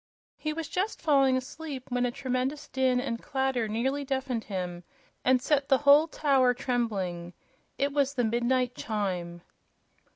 [0.35, 4.83] He was just falling asleep when a tremendous din and clatter nearly deafened him,
[5.23, 7.33] and set the whole tower trembling.
[7.77, 9.43] It was the midnight chime.